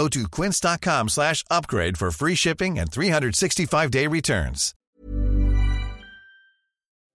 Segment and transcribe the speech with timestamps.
[0.00, 4.72] Go to quince.com slash upgrade for free shipping and 365-day returns.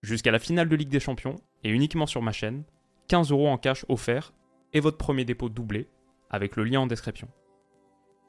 [0.03, 2.63] Jusqu'à la finale de Ligue des Champions, et uniquement sur ma chaîne,
[3.07, 4.33] 15 euros en cash offert
[4.73, 5.87] et votre premier dépôt doublé,
[6.29, 7.27] avec le lien en description.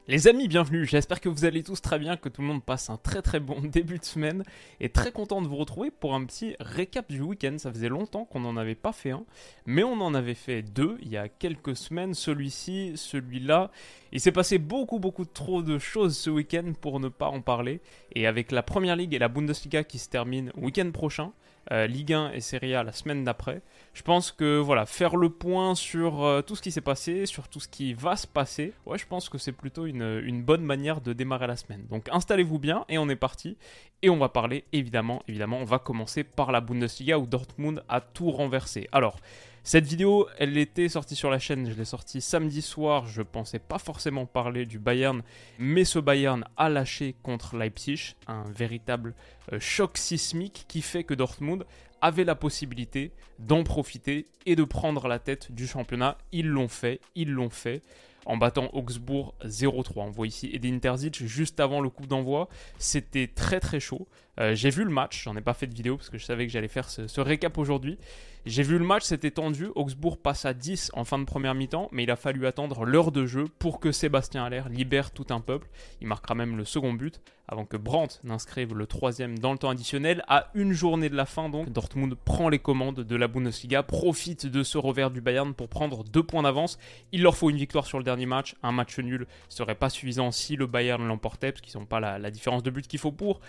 [0.09, 2.89] Les amis, bienvenue, j'espère que vous allez tous très bien, que tout le monde passe
[2.89, 4.45] un très très bon début de semaine
[4.79, 7.57] et très content de vous retrouver pour un petit récap du week-end.
[7.57, 9.25] Ça faisait longtemps qu'on n'en avait pas fait un,
[9.65, 13.69] mais on en avait fait deux il y a quelques semaines, celui-ci, celui-là.
[14.13, 17.81] Il s'est passé beaucoup beaucoup trop de choses ce week-end pour ne pas en parler.
[18.15, 21.33] Et avec la Première Ligue et la Bundesliga qui se terminent week-end prochain,
[21.71, 23.61] euh, Ligue 1 et Serie A la semaine d'après.
[23.93, 27.47] Je pense que voilà, faire le point sur euh, tout ce qui s'est passé, sur
[27.47, 30.63] tout ce qui va se passer, ouais, je pense que c'est plutôt une, une, bonne
[30.63, 31.85] manière de démarrer la semaine.
[31.89, 33.57] Donc installez-vous bien et on est parti.
[34.01, 37.99] Et on va parler évidemment, évidemment, on va commencer par la Bundesliga où Dortmund a
[37.99, 38.87] tout renversé.
[38.91, 39.19] Alors,
[39.67, 43.59] cette vidéo, elle était sortie sur la chaîne, je l'ai sortie samedi soir, je pensais
[43.59, 45.21] pas forcément parler du Bayern,
[45.59, 49.13] mais ce Bayern a lâché contre Leipzig, un véritable
[49.51, 51.65] euh, choc sismique qui fait que Dortmund
[51.99, 56.17] avait la possibilité d'en profiter et de prendre la tête du championnat.
[56.31, 57.81] Ils l'ont fait, ils l'ont fait
[58.25, 59.91] en battant Augsbourg 0-3.
[59.97, 62.47] On voit ici Edin Terzic juste avant le coup d'envoi.
[62.77, 64.07] C'était très très chaud.
[64.39, 66.45] Euh, j'ai vu le match, j'en ai pas fait de vidéo parce que je savais
[66.45, 67.97] que j'allais faire ce, récap aujourd'hui.
[68.45, 69.67] J'ai vu le match, c'était tendu.
[69.75, 73.11] Augsbourg passe à 10 en fin de première mi-temps, mais il a fallu attendre l'heure
[73.11, 75.67] de jeu pour que Sébastien Aller libère tout un peuple.
[75.99, 79.69] Il marquera même le second but avant que Brandt n'inscrive le troisième dans le temps
[79.69, 80.23] additionnel.
[80.27, 84.45] À une journée de la fin, donc, Dortmund prend les commandes de la Bundesliga, profite
[84.45, 86.77] de ce revers du Bayern pour prendre deux points d'avance.
[87.11, 88.55] Il leur faut une victoire sur le dernier match.
[88.63, 92.19] Un match nul serait pas suffisant si le Bayern l'emportait, parce qu'ils n'ont pas la,
[92.19, 93.39] la différence de but qu'il faut pour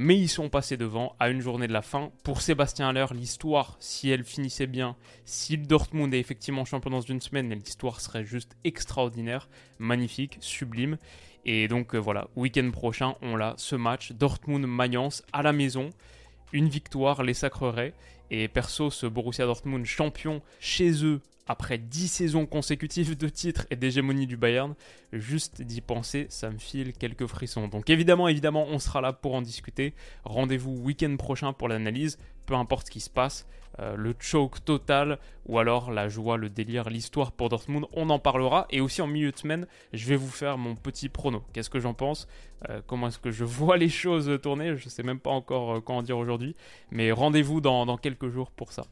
[0.00, 2.12] mais ils sont passés devant à une journée de la fin.
[2.22, 4.94] Pour Sébastien Haller, l'histoire, si elle finissait bien,
[5.24, 9.48] si le Dortmund est effectivement champion dans une semaine, l'histoire serait juste extraordinaire,
[9.80, 10.98] magnifique, sublime.
[11.44, 15.90] Et donc euh, voilà, week-end prochain, on l'a, ce match, Dortmund-Mayence à la maison.
[16.52, 17.92] Une victoire les sacrerait.
[18.30, 23.76] Et perso, ce Borussia Dortmund champion chez eux après 10 saisons consécutives de titres et
[23.76, 24.74] d'hégémonie du Bayern,
[25.12, 27.68] juste d'y penser, ça me file quelques frissons.
[27.68, 29.94] Donc évidemment, évidemment, on sera là pour en discuter.
[30.24, 33.46] Rendez-vous week-end prochain pour l'analyse, peu importe ce qui se passe,
[33.80, 38.18] euh, le choke total ou alors la joie, le délire, l'histoire pour Dortmund, on en
[38.18, 38.66] parlera.
[38.70, 41.42] Et aussi en milieu de semaine, je vais vous faire mon petit prono.
[41.52, 42.28] Qu'est-ce que j'en pense?
[42.68, 44.76] Euh, Comment est-ce que je vois les choses tourner?
[44.76, 46.56] Je ne sais même pas encore euh, comment dire aujourd'hui,
[46.90, 48.84] mais rendez-vous dans quelques jours pour ça.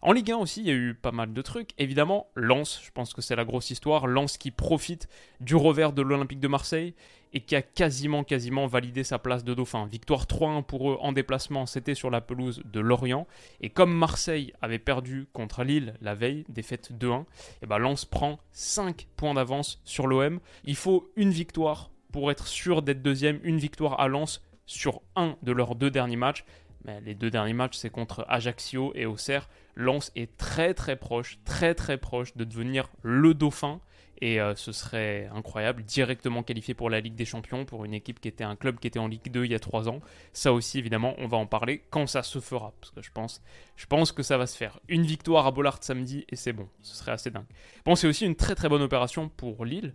[0.00, 1.70] En Ligue 1 aussi, il y a eu pas mal de trucs.
[1.78, 4.06] Évidemment, Lens, je pense que c'est la grosse histoire.
[4.06, 5.08] Lens qui profite
[5.40, 6.94] du revers de l'Olympique de Marseille
[7.32, 9.86] et qui a quasiment, quasiment validé sa place de dauphin.
[9.86, 13.26] Victoire 3-1 pour eux en déplacement, c'était sur la pelouse de Lorient.
[13.60, 17.24] Et comme Marseille avait perdu contre Lille la veille, défaite 2-1,
[17.62, 20.40] et ben Lens prend 5 points d'avance sur l'OM.
[20.64, 25.36] Il faut une victoire pour être sûr d'être deuxième, une victoire à Lens sur un
[25.42, 26.44] de leurs deux derniers matchs.
[26.84, 29.48] Mais les deux derniers matchs, c'est contre Ajaccio et Auxerre.
[29.74, 33.80] Lens est très très proche, très très proche de devenir le dauphin.
[34.20, 38.20] Et euh, ce serait incroyable, directement qualifié pour la Ligue des Champions, pour une équipe
[38.20, 40.00] qui était un club qui était en Ligue 2 il y a 3 ans.
[40.32, 43.42] Ça aussi, évidemment, on va en parler quand ça se fera, parce que je pense,
[43.76, 44.80] je pense que ça va se faire.
[44.88, 47.46] Une victoire à Bollard samedi, et c'est bon, ce serait assez dingue.
[47.84, 49.94] Bon, c'est aussi une très très bonne opération pour Lille,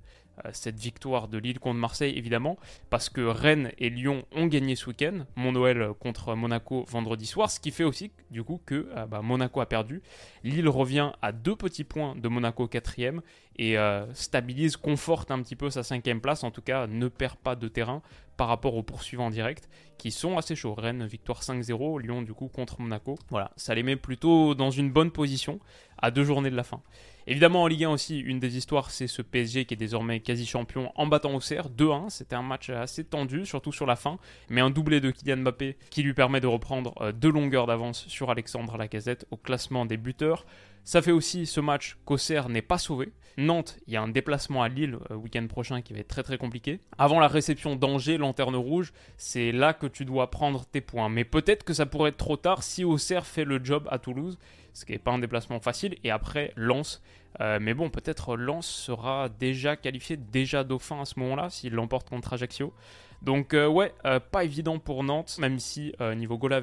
[0.52, 2.58] cette victoire de Lille contre Marseille, évidemment,
[2.90, 5.26] parce que Rennes et Lyon ont gagné ce week-end.
[5.36, 9.62] Mont-Noël contre Monaco vendredi soir, ce qui fait aussi, du coup, que euh, bah, Monaco
[9.62, 10.02] a perdu.
[10.44, 13.22] Lille revient à deux petits points de Monaco quatrième
[13.58, 17.38] et euh, stabilise, conforte un petit peu sa cinquième place, en tout cas ne perd
[17.38, 18.02] pas de terrain
[18.38, 20.74] par rapport aux poursuivants directs qui sont assez chauds.
[20.74, 23.16] Rennes, victoire 5-0, Lyon du coup contre Monaco.
[23.30, 25.60] Voilà, ça les met plutôt dans une bonne position
[25.98, 26.82] à deux journées de la fin.
[27.26, 30.46] Évidemment, en Ligue 1 aussi, une des histoires, c'est ce PSG qui est désormais quasi
[30.46, 32.10] champion en battant Auxerre 2-1.
[32.10, 34.18] C'était un match assez tendu, surtout sur la fin,
[34.50, 38.06] mais un doublé de Kylian Mbappé qui lui permet de reprendre euh, deux longueurs d'avance
[38.08, 40.46] sur Alexandre Lacazette au classement des buteurs.
[40.84, 43.14] Ça fait aussi ce match qu'Auxerre n'est pas sauvé.
[43.38, 46.24] Nantes, il y a un déplacement à Lille euh, week-end prochain qui va être très
[46.24, 46.82] très compliqué.
[46.98, 51.10] Avant la réception d'Angers, Lanterne Rouge, c'est là que tu dois prendre tes points.
[51.10, 54.38] Mais peut-être que ça pourrait être trop tard si Auxerre fait le job à Toulouse,
[54.74, 55.98] ce qui n'est pas un déplacement facile.
[56.04, 57.02] Et après, Lens.
[57.42, 62.10] Euh, mais bon, peut-être Lens sera déjà qualifié, déjà dauphin à ce moment-là, s'il l'emporte
[62.10, 62.74] contre Ajaccio.
[63.22, 63.94] Donc euh, ouais,
[64.32, 66.62] pas évident pour Nantes, même si niveau goal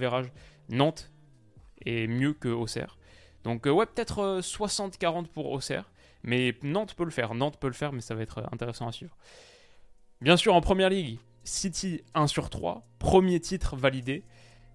[0.69, 1.11] Nantes
[1.85, 2.99] est mieux que Auxerre.
[3.43, 5.91] Donc ouais, peut-être 60-40 pour Auxerre.
[6.23, 7.35] Mais Nantes peut le faire.
[7.35, 9.17] Nantes peut le faire, mais ça va être intéressant à suivre.
[10.21, 14.25] Bien sûr, en première ligue, City 1 sur 3, premier titre validé,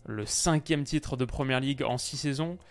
[0.06, 2.62] le cinquième titre de première ligue en 6 saisons, euh,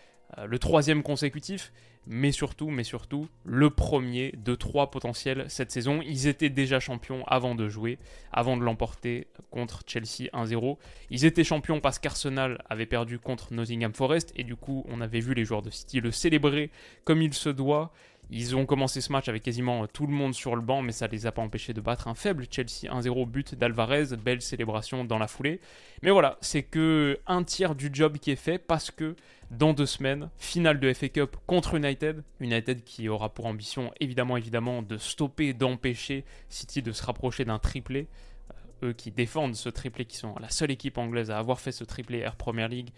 [0.47, 1.73] le troisième consécutif,
[2.07, 6.01] mais surtout, mais surtout, le premier de trois potentiels cette saison.
[6.03, 7.99] Ils étaient déjà champions avant de jouer,
[8.33, 10.77] avant de l'emporter contre Chelsea 1-0.
[11.11, 15.21] Ils étaient champions parce qu'Arsenal avait perdu contre Nottingham Forest, et du coup, on avait
[15.21, 16.71] vu les joueurs de City le célébrer
[17.05, 17.93] comme il se doit.
[18.31, 21.07] Ils ont commencé ce match avec quasiment tout le monde sur le banc, mais ça
[21.07, 25.05] ne les a pas empêchés de battre un faible Chelsea 1-0 but d'Alvarez, belle célébration
[25.05, 25.61] dans la foulée.
[26.03, 29.15] Mais voilà, c'est que un tiers du job qui est fait parce que
[29.55, 34.37] dans deux semaines, finale de FA Cup contre United, United qui aura pour ambition évidemment
[34.37, 38.09] évidemment de stopper, d'empêcher City de se rapprocher d'un triplé.
[38.51, 41.73] Euh, eux qui défendent ce triplé, qui sont la seule équipe anglaise à avoir fait
[41.73, 42.91] ce triplé Air Premier League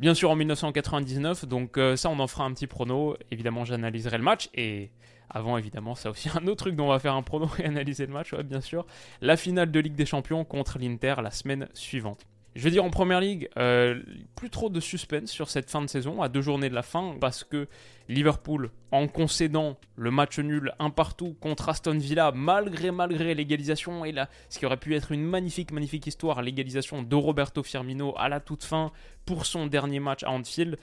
[0.00, 1.44] bien sûr en 1999.
[1.44, 3.16] Donc euh, ça, on en fera un petit prono.
[3.30, 4.48] Évidemment, j'analyserai le match.
[4.54, 4.90] Et
[5.28, 8.06] avant, évidemment, ça aussi un autre truc dont on va faire un prono et analyser
[8.06, 8.86] le match, ouais, bien sûr.
[9.20, 12.26] La finale de Ligue des Champions contre l'Inter la semaine suivante.
[12.56, 14.02] Je vais dire en première ligue, euh,
[14.34, 17.14] plus trop de suspense sur cette fin de saison, à deux journées de la fin,
[17.20, 17.68] parce que
[18.08, 24.12] Liverpool, en concédant le match nul un partout contre Aston Villa, malgré malgré l'égalisation, et
[24.48, 28.40] ce qui aurait pu être une magnifique, magnifique histoire, l'égalisation de Roberto Firmino à la
[28.40, 28.90] toute fin
[29.26, 30.76] pour son dernier match à Anfield,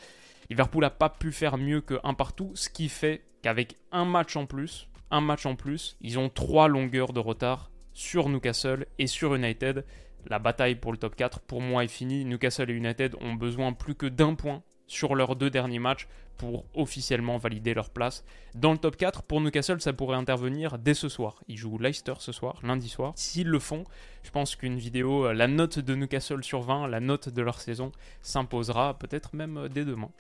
[0.50, 4.38] Liverpool n'a pas pu faire mieux que un partout, ce qui fait qu'avec un match
[4.38, 9.08] en plus, un match en plus, ils ont trois longueurs de retard sur Newcastle et
[9.08, 9.84] sur United
[10.30, 12.26] la bataille pour le top 4 pour moi est finie.
[12.26, 16.08] Newcastle et United ont besoin plus que d'un point sur leurs deux derniers matchs
[16.38, 18.24] pour officiellement valider leur place
[18.56, 19.24] dans le top 4.
[19.24, 21.42] Pour Newcastle, ça pourrait intervenir dès ce soir.
[21.48, 23.14] Ils jouent Leicester ce soir, lundi soir.
[23.16, 23.84] S'ils le font,
[24.24, 27.60] je pense qu'une vidéo, euh, la note de Newcastle sur 20, la note de leur
[27.60, 27.92] saison,
[28.22, 30.12] s'imposera peut-être même euh, dès demain.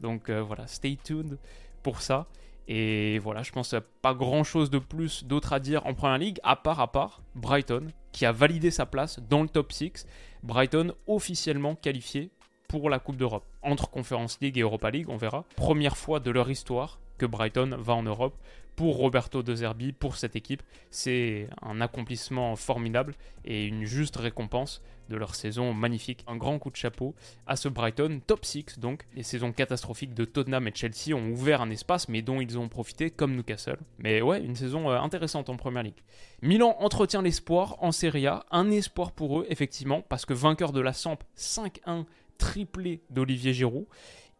[0.00, 1.38] Donc euh, voilà, stay tuned
[1.82, 2.26] pour ça.
[2.66, 6.40] Et voilà, je pense pas grand chose de plus d'autre à dire en première ligue,
[6.42, 10.06] à part, à part Brighton, qui a validé sa place dans le top 6.
[10.44, 12.30] Brighton officiellement qualifié
[12.68, 13.44] pour la Coupe d'Europe.
[13.60, 15.44] Entre Conference League et Europa League, on verra.
[15.56, 18.36] Première fois de leur histoire que Brighton va en Europe
[18.76, 20.62] pour Roberto De Zerbi, pour cette équipe.
[20.90, 23.14] C'est un accomplissement formidable
[23.44, 26.24] et une juste récompense de leur saison magnifique.
[26.26, 27.14] Un grand coup de chapeau
[27.46, 29.06] à ce Brighton, top 6 donc.
[29.14, 32.68] Les saisons catastrophiques de Tottenham et Chelsea ont ouvert un espace, mais dont ils ont
[32.68, 33.78] profité comme Newcastle.
[33.98, 36.02] Mais ouais, une saison euh, intéressante en Première Ligue.
[36.42, 40.80] Milan entretient l'espoir en Serie A, un espoir pour eux effectivement, parce que vainqueur de
[40.80, 42.04] la Samp 5-1
[42.38, 43.86] triplé d'Olivier Giroud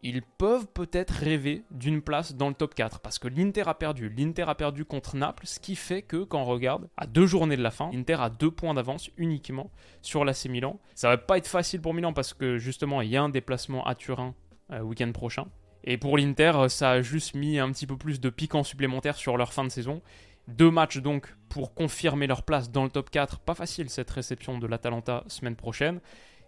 [0.05, 4.07] ils peuvent peut-être rêver d'une place dans le top 4 parce que l'Inter a perdu.
[4.15, 7.57] L'Inter a perdu contre Naples, ce qui fait que quand on regarde à deux journées
[7.57, 9.71] de la fin, l'Inter a deux points d'avance uniquement
[10.03, 10.79] sur l'AC Milan.
[10.93, 13.83] Ça va pas être facile pour Milan parce que justement il y a un déplacement
[13.83, 14.35] à Turin
[14.71, 15.47] euh, week-end prochain.
[15.83, 19.37] Et pour l'Inter, ça a juste mis un petit peu plus de piquant supplémentaire sur
[19.37, 20.03] leur fin de saison.
[20.47, 23.39] Deux matchs donc pour confirmer leur place dans le top 4.
[23.39, 25.99] Pas facile cette réception de l'Atalanta semaine prochaine.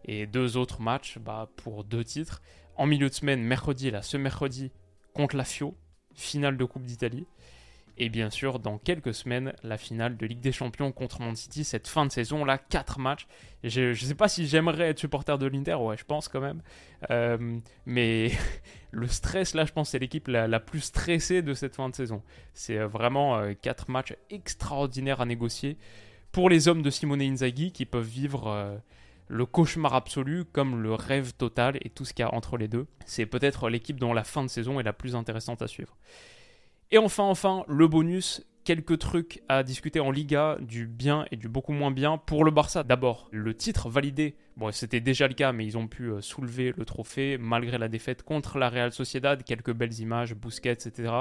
[0.07, 2.41] Et deux autres matchs bah, pour deux titres
[2.75, 4.71] en milieu de semaine, mercredi, là, ce mercredi,
[5.13, 5.75] contre la Fio,
[6.13, 7.25] finale de Coupe d'Italie.
[7.99, 11.63] Et bien sûr, dans quelques semaines, la finale de Ligue des Champions contre Man City,
[11.63, 13.27] cette fin de saison, là, 4 matchs.
[13.63, 16.61] Je ne sais pas si j'aimerais être supporter de l'Inter, ouais, je pense quand même.
[17.09, 17.57] Euh,
[17.87, 18.31] mais
[18.91, 22.21] le stress, là, je pense c'est l'équipe la, plus stressée de cette fin de saison.
[22.53, 25.77] C'est euh, vraiment 4 euh, matchs extraordinaires à négocier
[26.31, 28.79] pour les hommes de Simone Inzaghi qui peuvent vivre
[29.27, 32.67] le cauchemar absolu comme le rêve total et tout ce qu'il y a entre les
[32.67, 32.87] deux.
[33.05, 35.97] C'est peut-être l'équipe dont la fin de saison est la plus intéressante à suivre.
[36.91, 41.49] Et enfin, enfin, le bonus, quelques trucs à discuter en Liga, du bien et du
[41.49, 42.17] beaucoup moins bien.
[42.17, 44.35] Pour le Barça, d'abord, le titre validé.
[44.55, 47.89] Bon, c'était déjà le cas, mais ils ont pu euh, soulever le trophée malgré la
[47.89, 49.43] défaite contre la Real Sociedad.
[49.43, 51.13] Quelques belles images, Busquets, etc.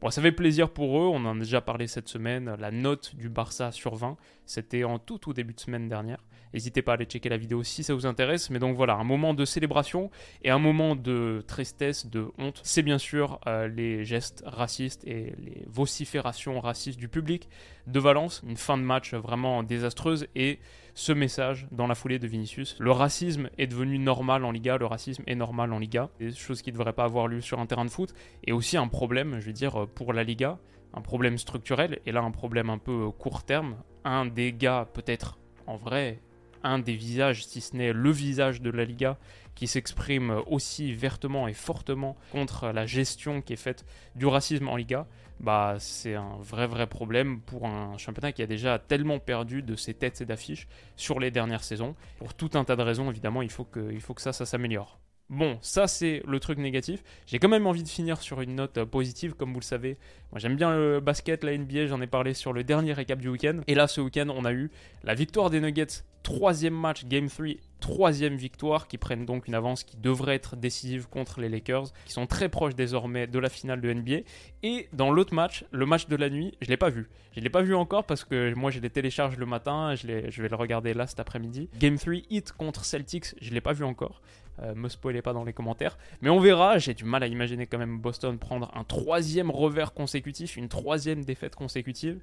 [0.00, 1.06] Bon, ça fait plaisir pour eux.
[1.06, 2.56] On en a déjà parlé cette semaine.
[2.58, 6.18] La note du Barça sur 20, c'était en tout au début de semaine dernière.
[6.54, 8.50] N'hésitez pas à aller checker la vidéo si ça vous intéresse.
[8.50, 10.10] Mais donc voilà, un moment de célébration
[10.42, 15.34] et un moment de tristesse, de honte, c'est bien sûr euh, les gestes racistes et
[15.38, 17.48] les vociférations racistes du public
[17.86, 18.42] de Valence.
[18.46, 20.58] Une fin de match vraiment désastreuse et
[20.94, 22.76] ce message dans la foulée de Vinicius.
[22.80, 26.10] Le racisme est devenu normal en Liga, le racisme est normal en Liga.
[26.18, 28.14] Des choses qui ne devraient pas avoir lieu sur un terrain de foot.
[28.44, 30.58] Et aussi un problème, je veux dire, pour la Liga
[30.94, 33.76] un problème structurel et là un problème un peu court terme.
[34.04, 36.20] Un des gars peut-être en vrai
[36.62, 39.18] un des visages, si ce n'est le visage de la Liga,
[39.54, 43.84] qui s'exprime aussi vertement et fortement contre la gestion qui est faite
[44.14, 45.06] du racisme en Liga,
[45.40, 49.76] bah c'est un vrai vrai problème pour un championnat qui a déjà tellement perdu de
[49.76, 51.94] ses têtes et d'affiches sur les dernières saisons.
[52.18, 54.46] Pour tout un tas de raisons, évidemment, il faut que, il faut que ça, ça
[54.46, 54.98] s'améliore.
[55.30, 57.04] Bon, ça c'est le truc négatif.
[57.26, 59.98] J'ai quand même envie de finir sur une note positive, comme vous le savez.
[60.32, 63.28] Moi j'aime bien le basket, la NBA, j'en ai parlé sur le dernier récap du
[63.28, 63.60] week-end.
[63.66, 64.70] Et là, ce week-end, on a eu
[65.04, 67.46] la victoire des Nuggets, troisième match, Game 3,
[67.80, 72.12] troisième victoire, qui prennent donc une avance qui devrait être décisive contre les Lakers, qui
[72.12, 74.18] sont très proches désormais de la finale de NBA.
[74.62, 77.08] Et dans l'autre match, le match de la nuit, je l'ai pas vu.
[77.34, 80.48] Je l'ai pas vu encore parce que moi je les télécharge le matin, je, vais
[80.48, 81.70] le regarder là cet après-midi.
[81.78, 84.20] Game 3, hit contre Celtics, je l'ai pas vu encore.
[84.60, 85.96] Euh, me spoilez pas dans les commentaires.
[86.20, 89.94] Mais on verra, j'ai du mal à imaginer quand même Boston prendre un troisième revers
[89.94, 92.20] consécutif, une troisième défaite consécutive.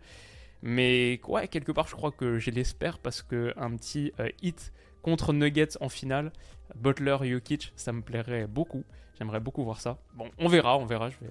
[0.68, 4.74] Mais ouais, quelque part, je crois que j'ai l'espère parce que un petit euh, hit
[5.04, 6.32] contre Nuggets en finale,
[6.76, 8.84] Butler, Jokic, ça me plairait beaucoup.
[9.20, 10.00] J'aimerais beaucoup voir ça.
[10.16, 11.12] Bon, on verra, on verra.
[11.12, 11.30] Je vais,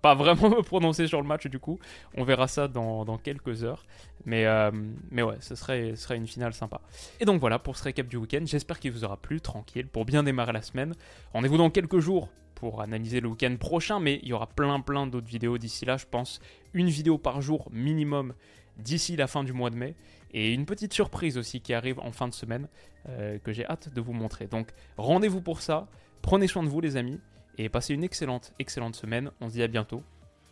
[0.00, 1.78] pas vraiment me prononcer sur le match du coup.
[2.16, 3.84] On verra ça dans, quelques heures.
[4.24, 4.70] Mais, euh,
[5.10, 6.80] mais ouais, ce serait, ce serait une finale sympa.
[7.20, 8.44] Et donc voilà pour ce récap du week-end.
[8.46, 10.94] J'espère qu'il vous aura plu, tranquille, pour bien démarrer la semaine.
[11.34, 12.30] Rendez-vous dans quelques jours
[12.64, 15.98] pour analyser le week-end prochain, mais il y aura plein plein d'autres vidéos d'ici là,
[15.98, 16.40] je pense.
[16.72, 18.32] Une vidéo par jour minimum
[18.78, 19.94] d'ici la fin du mois de mai.
[20.32, 22.68] Et une petite surprise aussi qui arrive en fin de semaine
[23.10, 24.46] euh, que j'ai hâte de vous montrer.
[24.46, 25.88] Donc rendez-vous pour ça.
[26.22, 27.20] Prenez soin de vous les amis
[27.58, 29.30] et passez une excellente, excellente semaine.
[29.42, 30.02] On se dit à bientôt.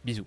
[0.05, 0.27] Bisous.